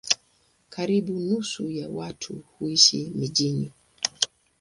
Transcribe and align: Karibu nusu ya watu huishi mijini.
Karibu 0.69 1.19
nusu 1.19 1.71
ya 1.71 1.89
watu 1.89 2.35
huishi 2.59 3.11
mijini. 3.15 3.71